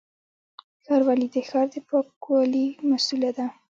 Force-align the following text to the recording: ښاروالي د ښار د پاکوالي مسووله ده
ښاروالي 0.83 1.27
د 1.35 1.37
ښار 1.49 1.65
د 1.73 1.75
پاکوالي 1.87 2.65
مسووله 2.89 3.31
ده 3.37 3.45